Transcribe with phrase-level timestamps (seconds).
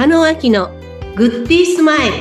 [0.00, 0.70] 中野明の
[1.14, 2.14] グッディースマイル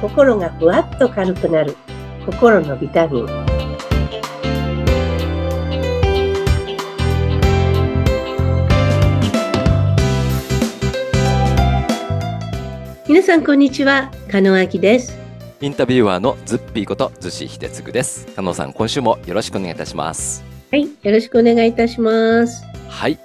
[0.00, 1.76] 心がふわっと軽くなる
[2.24, 3.26] 心のビタミン
[13.06, 15.18] 皆さんこんにちは加納明です
[15.60, 18.26] インタビュアーのズッピーこと逗子秀嗣です。
[18.34, 20.42] 加納さん、今週もよろしくお願いいたします。
[20.70, 23.18] はいよろしくお願いいたしますはい。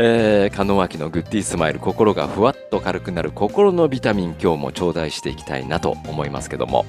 [0.00, 6.86] えー、加納明のグッディースマイル、心がふわっと軽くなる心のビタミン、今日も頂戴していきたいなと思いますけども、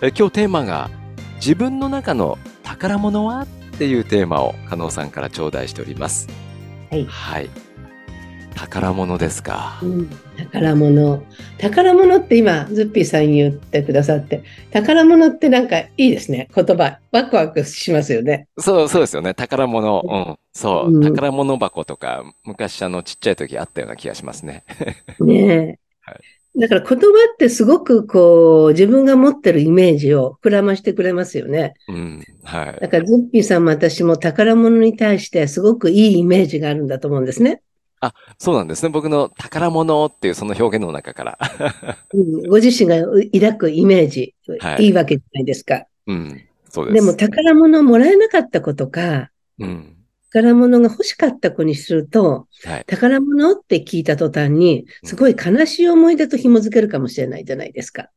[0.00, 0.88] えー今日テーマが、
[1.34, 3.46] 自分の中の宝物はっ
[3.78, 6.28] ていうテーマを加納さんから頂戴しております。
[6.90, 7.65] はいはい。
[8.56, 9.78] 宝物ですか？
[9.82, 11.22] うん宝物
[11.58, 19.34] 宝物って今ズッピーさん言ってくださって宝物ってなんかいいですね言葉ワクワクしますよねそう、そうですよね。
[19.34, 20.02] 宝物。
[20.04, 20.36] うん。
[20.52, 20.90] そう。
[20.90, 24.64] うん宝物箱とか、昔あの、ちっちゃい時あったような気がしますね。
[25.20, 26.16] ねえ、は
[26.58, 32.24] だから言葉ってすごくこう自分が持ってるイメージを膨らましてくれますよねうん。
[32.44, 32.80] はい。
[32.80, 37.60] だからズッピーさんも私も宝物に対してすごくいいイメージがあるんだと思うんですね、
[38.38, 38.88] そうなんですね。
[38.88, 41.38] 僕の宝物っていうその表現の中から。
[42.12, 46.42] うん、ご自身が抱くイメージ、はいいいわけじゃないですかうん。
[46.68, 46.94] そうです。
[46.94, 49.96] でも宝物をもらえなかった子とかうん。
[50.32, 52.84] 宝物が欲しかった子にすると、はい。
[52.86, 58.10] 宝物って聞いた途端に、すごい悲しい思い出と紐づけるかもしれないじゃないですか。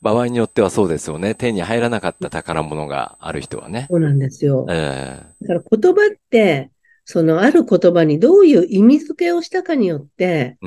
[0.00, 1.34] 場合によってはそうですよね。
[1.34, 3.86] 手に入らなかった宝物がある人はね。
[3.88, 4.66] そうなんですよ。
[4.68, 6.70] えだから言葉って、
[7.10, 10.58] そのある言葉にどういう意味付けをしたかによって。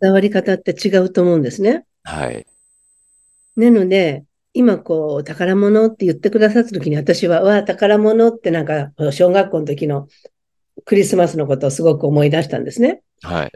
[0.00, 1.84] 伝わり方って違うと思うんですね。
[2.02, 2.44] はい。
[3.56, 10.08] なので、今こう、宝物って言ってくださった時に私は、わあ、宝物ってなんか、小学校の時の
[10.84, 13.02] クリスマスのことをすごく思い出したんですね。
[13.22, 13.52] はい。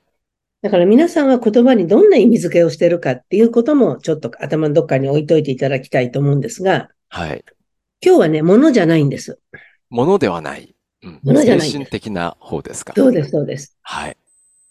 [0.62, 7.44] だから皆さんは言葉にどんな意味付けをしているかっていうこともちょっと頭のどっかに置いといていただきたいと思うんですが、はい。
[8.04, 9.38] 今日はね、物じゃないんです。
[9.88, 10.74] 物ではない。
[11.02, 11.20] うん。
[11.22, 12.92] 物じゃない精神的な方ですか？
[12.96, 13.76] そうです、そうです。
[13.82, 14.16] はい。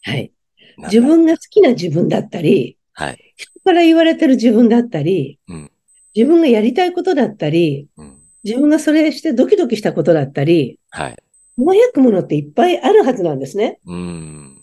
[0.02, 0.32] はい。
[0.78, 1.00] 自。
[1.00, 3.34] 分が好きな自分だったり、はい。
[3.36, 5.70] 人から言われてる自分だったり、うん
[6.12, 8.18] 自分がやりたいことだったり、うん。
[8.42, 11.16] 自分がそれしてドキドキしたことだったり、はい。
[11.56, 13.78] 輝くものっていっぱいあるはずなんですね。
[13.86, 14.60] うん。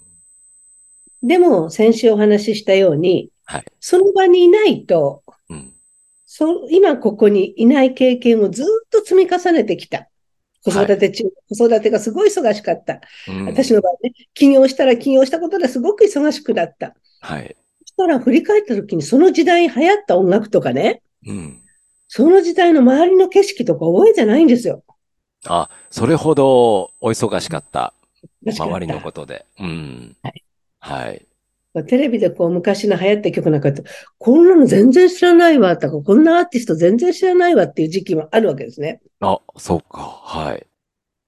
[1.23, 5.73] でも、先週お話ししたように、はいその場にいないと、うん。
[6.25, 10.09] そ今ここにいない経験をずっと積み重ねてきた。
[10.71, 12.99] 子育て中、子育てがすごい忙しかった。
[13.29, 16.93] うん私の場合ね、起業したら起業したことですごく忙しくなった。
[17.21, 17.55] はい。
[17.79, 21.61] そしたら振り返った時にその時代に流行った音楽とかね、うん。
[22.09, 24.83] その時代の周りの景色とか覚えてないんですよ。
[25.45, 27.93] あ、それほどお忙しかった。
[28.45, 29.45] 周りのことで。
[29.59, 30.17] うん。
[30.23, 30.43] はい。
[30.79, 31.25] はい。
[31.83, 33.83] テレビでこう昔の流行った曲なんかって、
[34.17, 39.01] こんなの全然知らないわとか、こんなアーティスト全然知らないわっていう時期もあるわけですね。
[39.19, 39.99] あ、そうか。
[39.99, 40.65] はい。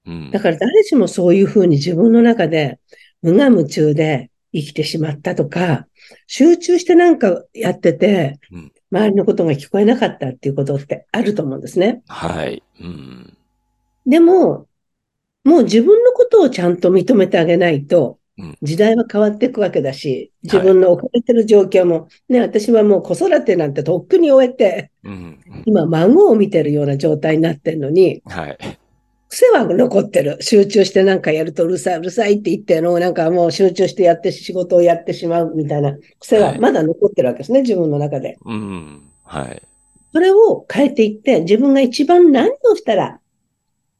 [0.06, 0.30] うん。
[0.30, 2.78] だから誰しもそういうふうに自分の中で
[3.22, 5.86] 無我夢中で生きてしまったとか、
[6.26, 12.02] 集中してなんかやっててうん、周りのことが聞こえなかったっていうことってあると思うんですね。
[12.08, 12.62] はい。
[12.80, 13.36] うん。
[14.06, 14.66] でも、
[15.44, 18.19] もう自分のことをちゃんと認めてあげないとうん、
[18.62, 25.12] 時代は変わっていくわけだし、自分の置かれてる状況も、ね、私はもう子育てなんてとっくに終えて、うん。
[25.12, 28.58] うん今孫を見てるような状態になってるのに、はい。
[29.28, 30.38] 癖は残ってる。
[30.40, 38.38] 集中してなんかやるとうるさい、うるさいって言ってるのをなんかもう集中してやって仕事をやってしまうみたいな癖はまだ残ってるわけですね、自分の中で。
[38.44, 39.02] うん。
[39.22, 39.62] はい。
[40.12, 43.20] それを変えていって、自分が一番何をしたら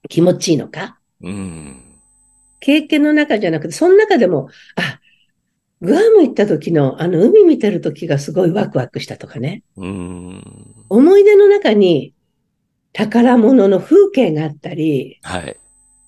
[0.09, 0.99] 気持ちいいのか。
[1.23, 1.90] うん。
[2.61, 5.01] 経験の中じゃなくて、その中でも、あ、
[5.81, 9.63] グアム行った時のあの海見てる時がすごいワクワクしたとかね。
[9.77, 10.43] うん。
[10.91, 12.13] 思い出の中に
[12.93, 15.57] 宝物の風景があったり、はい。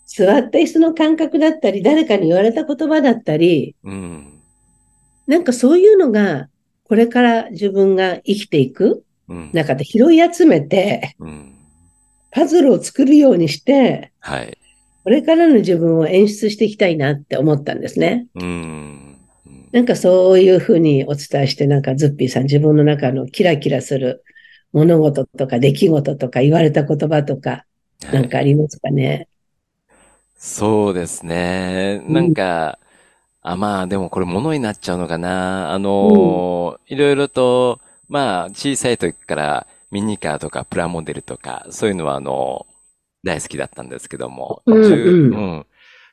[0.07, 4.41] 座った椅子の感覚だったり、誰かに言われた言葉だったり、うん。
[5.26, 6.49] なんかそういうのが、
[6.85, 9.50] これから自分が生きていくうん。
[9.55, 11.55] 中で拾い集めて、うん。
[12.31, 14.59] パズルを作るようにして、はい。
[15.04, 18.26] これからの自分を演出していきたいなって思ったんですね。
[18.34, 18.43] うん。
[18.44, 19.19] うん
[19.72, 24.22] なんかそういうふうにお伝えして、なんかズッピーさん自分の中のキラキラする
[24.72, 27.64] 物事とか出来事とか言われた言葉とか、
[28.12, 29.28] なんかありますかね？
[30.37, 32.02] そうですね。
[32.06, 32.78] なんか、
[33.40, 35.72] あ、まあ、でもこれ物になっちゃうのかな。
[35.72, 42.66] あのーいろいろと、まあ、小さい時からミニカーとかプラモデルとか、そういうのはあの、
[43.25, 45.35] 大好きだったんですけども、うん10うん。
[45.35, 45.67] うん。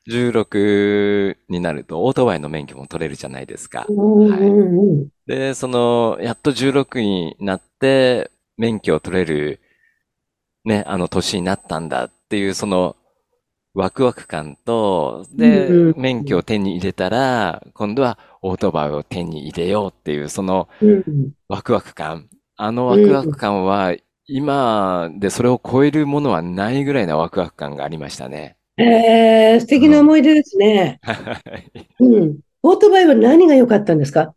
[0.10, 3.86] 16になるとオートバイの免許も取れるじゃないですか。
[3.90, 9.60] うんうんうんで、その、やっと16になって、免許を取れる、
[10.66, 12.96] ね、あの年になったんだっていう、その、
[13.76, 21.04] ワクワク感と、で、免許を手に入れたら、今度はオートバイを手に入れようっていう、そのうん。
[21.48, 22.28] ワクワク感。
[22.56, 23.94] あのワクワク感は、
[24.30, 28.58] 今でそれを超えるものはないぐらいなワクワク感がありましたね。
[28.78, 31.02] えー、素敵な思い出ですね。
[32.00, 32.40] うん。
[32.64, 34.34] オートバイは何が良かったんですか？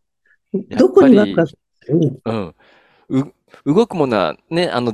[0.77, 1.53] どこにワクワク
[1.89, 2.55] うんうん。
[3.09, 3.33] う、
[3.67, 4.93] 動くものはね、あの、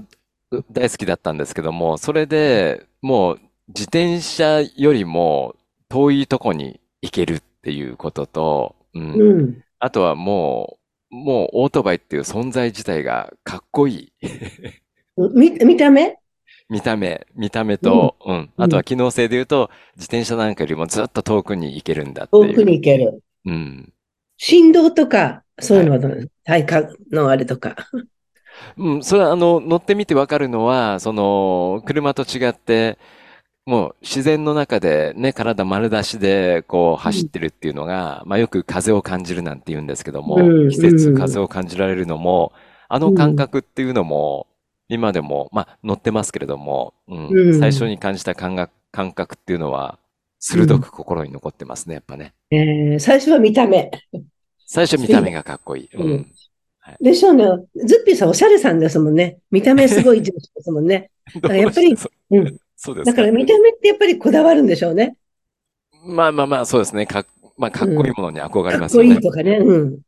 [0.50, 5.54] う大好きだったんですけども、それでもう自転車よりも
[5.88, 9.12] 遠いとこに行けるっていうことと、うん。
[9.12, 9.64] うん。
[9.78, 10.78] あとはも
[11.10, 14.12] う、もうオートバイっていう存在自体がかっこいい。
[15.34, 16.16] み、見た目？
[16.68, 18.50] 見た目、見た目と、うん。
[18.56, 22.48] あとは機能性で言うと、自転車なんかよりもずっと遠くに行けるんだっていう。
[22.48, 23.22] 遠くに行ける。
[23.46, 23.92] うん。
[24.36, 26.10] 振動とか、そういうのはどう？
[26.10, 27.74] なの体感のあれとか。
[28.76, 32.98] うん、それはあの、乗ってみてわかるのは、その、車と違って、
[33.64, 42.52] もう自然の中でね、体丸出しでこう走ってるっていうのが、まあよく風を感じるなんて言うんですけども、うん季節うん風を感じられるのも、
[42.88, 44.46] あの感覚っていうのも、
[44.88, 49.98] 今でも、まあ乗ってますけれども、うんうん最初に感じた感覚、感覚っていうのは、
[50.40, 52.34] 鋭く心に残ってますね、やっぱね。
[52.50, 53.90] えー最初は見た目。
[54.66, 55.88] 最初見た目がかっこいい。
[55.94, 56.32] ううんん。
[57.00, 57.44] でしょうね。
[57.84, 59.38] ズッピーさんおしゃれさんですもんね。
[59.50, 61.10] 見た目すごい重視ですもんね。
[61.42, 61.94] どうやっぱり
[62.30, 62.58] うん。
[62.76, 63.32] そうですだからか。
[63.32, 65.16] 見た目ってやっぱりこだわるんでしょうね。
[66.06, 67.06] まあまあまあ、そうですね。
[67.06, 67.26] かっ、
[67.56, 69.10] まあ、かっこいいものに憧れかっこますよね。
[69.10, 69.58] いいとかね。
[69.58, 70.00] うん。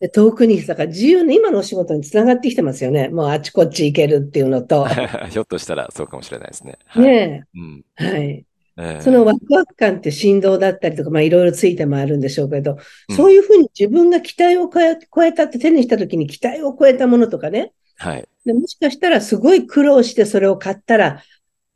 [0.00, 3.08] で遠くに、だから自由な今のお仕事につながってきてますよね。
[3.08, 4.86] もうあちこち行けるっていうのと。
[5.30, 6.78] ひょっとしたらそうかもしれないですね。
[6.86, 7.04] はい。
[7.04, 7.84] ねうん。
[8.00, 8.04] え。
[8.04, 8.44] はい。
[8.80, 12.78] ええそのワクワク感って振動だったりとか、まあいろいろついてもあるんでしょうけど、
[13.08, 17.72] うんそういうふうに自分が期待を超え超えたって手にした時に期待を超えたものとかね。
[17.96, 18.28] はい。
[18.46, 21.24] でもしかしたらすごい苦労してそれを買ったら、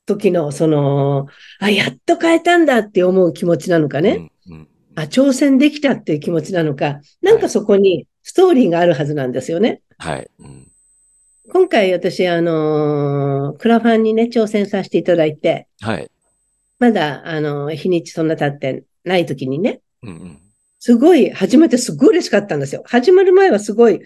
[0.07, 1.27] 時のその、
[1.59, 4.31] あ、やっと買えたんだって思う気持ちなのかね。
[4.49, 4.55] うん。
[4.55, 4.69] うん。
[4.95, 7.01] あ、挑戦できたっていう気持ちなのか。
[7.21, 9.83] なんかそこにストーリーがあるはずなんですよね。
[9.99, 10.31] はい。
[10.39, 10.69] うん。
[11.51, 16.11] 今回私、あのークラファンにね、挑戦させていただいて、はい。
[16.79, 20.39] まだ、あのー日にちそんな経ってない時にね、うんうん。
[20.79, 22.83] すごい、始めてすごい嬉しかったんですよ。
[22.87, 24.01] 始まる前はすごい、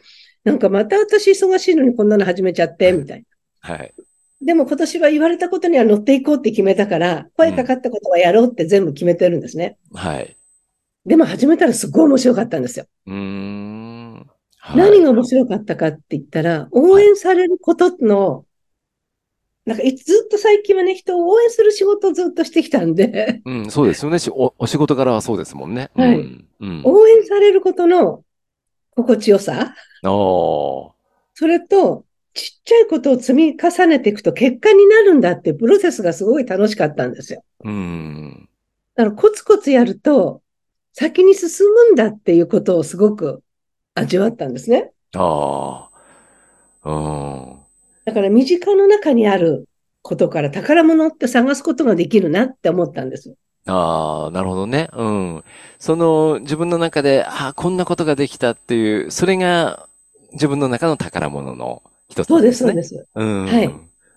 [0.45, 3.25] なんかまた私忙しいのにこんなの始めちゃって、みたい
[3.63, 3.75] な。
[3.75, 3.95] はい。
[4.41, 9.79] でも今年は言われたことには乗っていこうって決めたから、声かかったことはやろうって全部決めてるんですね。
[9.95, 10.37] はい。
[11.07, 12.87] でも始めたらすごい面白かったんですよ。
[13.07, 13.86] うーん。
[14.67, 18.45] はい何が面白かったかって言ったら、応援されることの、
[19.65, 24.19] なんかいずっと最近はね、人を応援する仕事をずっとしてきたんで、うん、そうですよね。
[24.19, 25.91] しお、お仕事柄はそうですもんね。
[25.95, 26.49] はいうん。
[26.59, 26.83] うん。
[26.85, 28.25] 応援されることの
[28.97, 30.93] 心地よさ、おー。
[31.35, 32.05] それと、
[32.35, 37.45] ちっちゃいことを積み重ねていくと結果になるんだってプロセスがすごい楽しかったんですよ。
[37.63, 38.49] うん。
[38.97, 40.43] だからコツコツやると、
[40.93, 43.43] 先に進むんだっていうことをすごく
[43.97, 44.93] 味わったんですね。
[45.15, 45.89] あ
[46.85, 46.91] あ。
[46.91, 47.59] うん。
[48.05, 49.69] だから身近の中にある
[50.03, 53.35] ことから宝物って探すことができるなって思ったんです。
[53.67, 54.89] ああ、なるほどね。
[54.93, 55.45] うん。
[55.79, 59.89] その自分の中で、ああ、こんなことができたっていう、それが
[60.33, 62.59] 自分の中の宝物の一つそうです。
[62.59, 63.07] そうです。
[63.15, 63.47] うん。
[63.47, 63.71] はい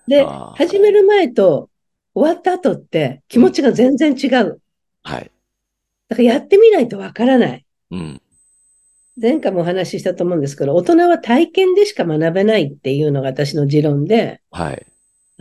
[0.08, 1.70] で、始める前と
[2.16, 4.60] 終わった後って気持ちが全然違う。
[5.04, 5.32] はい。
[6.10, 7.66] だからやってみないとわからない。
[7.92, 8.22] うん。
[9.22, 14.86] 前回もお話ししたと思うんですけど、大人は体験でしか学べないっていうのが私の持論で、はい。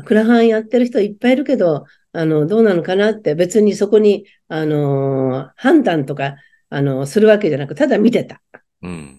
[0.04, 6.37] クラファンやってる人いっぱいいるけど、あの、どうなのかなって別にそこに、あのー判断とか、
[6.70, 8.40] あのするわけじゃなく、ただ見てた。
[8.82, 9.18] うん。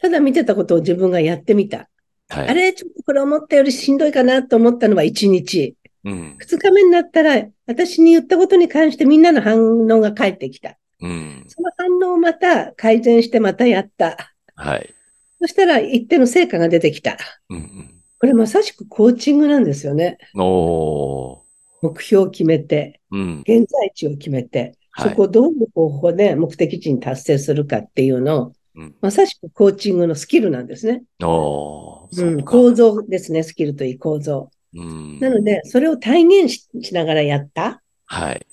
[0.00, 1.88] ただ見てたことを自分がやってみた。
[2.28, 2.48] はい。
[2.48, 5.76] あれ、ちょっとこれ思ったよりしんどいかなと思ったのは1日。
[6.04, 6.36] うん。
[6.40, 10.78] 2日目になったら、私に言ったことに関してみんなの反応が返ってきた。
[11.00, 11.44] うん。
[11.48, 14.34] その反応をまた改善してまたやった。
[14.54, 14.94] はい。
[15.40, 17.16] そしたら一定の成果が出てきた。
[17.48, 17.94] うん。
[18.18, 20.18] これまさしくコーチングなんですよね。
[20.34, 20.42] うん。
[20.42, 21.44] お
[21.82, 23.16] 目標を決めて、ー。
[23.16, 23.40] うん。
[23.40, 28.94] 現在地を決めて、はいそこをどういう方法で目的地に達成するかっていうのを、うん。
[29.00, 31.04] まさしくコーチングのスキルなんですね。
[31.22, 32.26] おー。
[32.26, 32.50] う、んか。
[32.50, 33.44] 構造ですね。
[33.44, 34.50] スキルといい構造。
[34.74, 35.20] うん。
[35.20, 38.44] なので、それを体現ししながらやったっはい。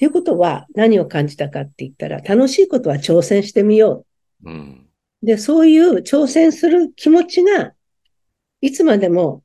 [0.00, 4.06] ていうことは何を感じたかって言ったら、楽しいことは挑戦してみよ
[4.46, 4.88] うん。
[5.22, 5.26] う。
[5.26, 7.72] で、そういう挑戦する気持ちが、
[8.62, 9.42] いつまでも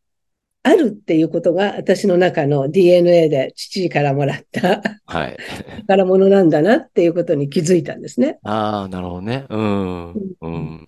[0.64, 5.38] あるっていうことが私の中の DNA で父からもらったはい。
[5.88, 8.40] 宝物なんだなっていうことに気づいたんですね。
[8.44, 9.46] ああ、なるほどね。
[9.50, 10.14] うん。
[10.40, 10.88] うん。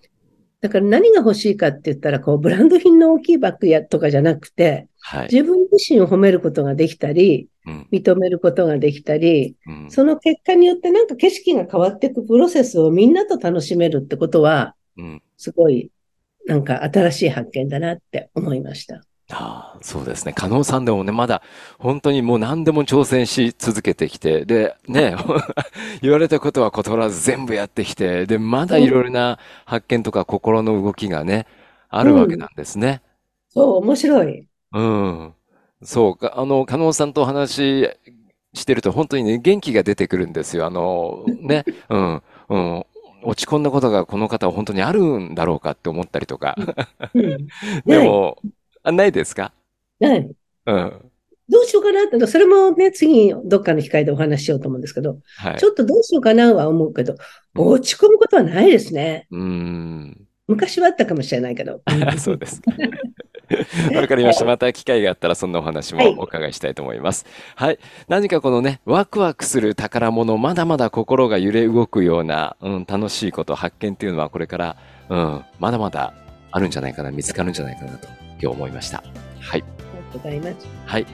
[0.62, 5.28] だから何が欲しいかって言ったら、こう、ブランド品の大きいバッグやとかじゃなくて、はい。
[5.32, 7.86] 自分自身を褒めることができたり、うん。
[7.92, 9.90] 認めることができたり、うん。
[9.90, 15.22] その結果によってなんか景色が変わっていくプロセスをみんなと楽しめるってことは、うん。
[15.36, 15.90] すごい、
[16.46, 19.02] なんか新しい発見だなって思いました。
[19.30, 20.32] ああ、そうですね。
[20.32, 21.42] 加納さんでもね、まだ
[21.78, 25.14] 本当にもう何でも挑戦し続けてきて、で、ね、
[26.00, 31.46] 言われたことは断らず全部やってきて、で、まだいろいろな発見とか心の動きがね、
[31.90, 33.02] あるわけなんですね。
[33.50, 34.47] そう、面白い。
[34.72, 35.34] うん。
[35.82, 37.90] そうか、あの、加納さんとお話し
[38.54, 40.66] してると本当にね、元気が出てくるんですよ。
[40.66, 42.84] あの、ね、うん、うん。
[43.24, 46.56] 落ち込んだことがこの方は本当にあるんだろうかって思ったりとか。
[47.14, 47.46] うん。
[47.84, 48.38] でも、
[48.82, 49.52] あ、ないですか？
[49.98, 50.30] ない。
[50.66, 51.10] うん。
[51.48, 55.66] どうしようかなって、それもね、次、どっかの機会でお話ししようと思うんですけど、はいち。
[55.66, 57.16] ょっとどうしようかなは思うけど、
[57.56, 59.26] 落ち込むことはないですね。
[59.30, 60.26] うーん。
[60.46, 61.80] 昔はあったかもしれないけど。
[62.18, 62.72] そうですか。
[63.94, 64.44] わかりました。
[64.44, 67.26] また機会があったらそんなお話もはいお伺いしたいと思います。
[67.54, 67.78] はい。
[68.08, 74.76] 何かこのね、ワクワクする宝物、まだまだ心が揺れ動くような、うん、楽しいこと、発見っていうのはこれから、
[75.08, 76.14] うん、まだまだ
[76.50, 78.08] あるんじゃないかな、見つかるんじゃないかなと
[78.40, 78.98] 今日思いました。
[78.98, 79.08] はい。
[79.50, 80.66] ありがとうございます。
[80.86, 81.06] はい。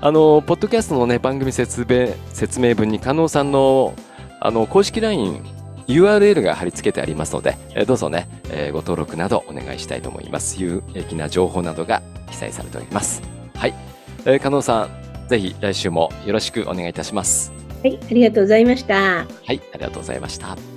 [0.00, 3.94] あの、ポッドキャストのね、番組説明、説明文に、加納さんの、
[4.40, 5.40] あの、公式 LINE、
[5.88, 10.62] URL が貼り付けてありますので、えーどうぞね、えーご登録などお願いしたいと思います。
[10.62, 13.22] 有益な情報などが記載されております。
[13.54, 13.74] はい。
[14.24, 17.52] えー、加納さん、ぜひ来週もよろしくお願いいたします。
[17.82, 18.94] はい、ありがとうございました。
[18.94, 20.71] はい、ありがとうございました。